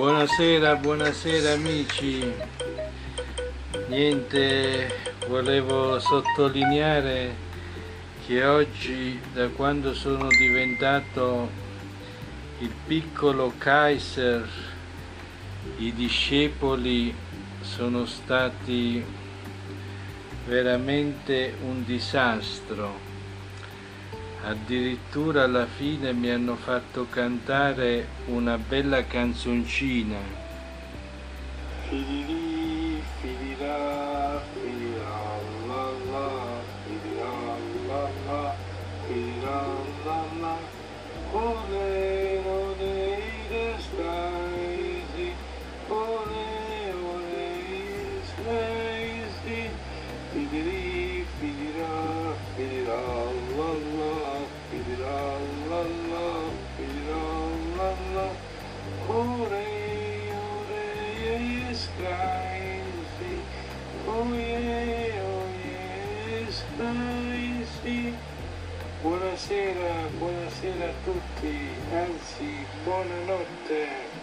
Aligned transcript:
Buonasera, 0.00 0.76
buonasera 0.76 1.52
amici. 1.52 2.24
Niente, 3.88 4.88
volevo 5.28 5.98
sottolineare 6.00 7.34
che 8.24 8.42
oggi, 8.46 9.20
da 9.34 9.48
quando 9.48 9.92
sono 9.92 10.28
diventato 10.28 11.50
il 12.60 12.72
piccolo 12.86 13.52
Kaiser, 13.58 14.48
i 15.76 15.92
discepoli 15.92 17.14
sono 17.60 18.06
stati 18.06 19.04
veramente 20.46 21.56
un 21.60 21.84
disastro 21.84 23.09
addirittura 24.42 25.42
alla 25.44 25.66
fine 25.66 26.12
mi 26.12 26.30
hanno 26.30 26.56
fatto 26.56 27.06
cantare 27.10 28.06
una 28.26 28.56
bella 28.56 29.04
canzoncina. 29.04 30.16
Filili, 31.88 33.02
filira, 33.20 34.40
filira, 34.54 35.08
la 35.66 35.90
la, 36.10 36.28
filira, 36.84 37.30
la 37.88 38.08
la, 38.26 38.54
filira, 39.06 39.66
la 40.04 40.24
la, 40.40 40.56
ole, 41.32 41.99
Buonasera, 69.02 69.94
buonasera 70.18 70.84
a 70.84 70.92
tutti, 71.04 71.56
anzi 71.94 72.66
buonanotte. 72.84 74.19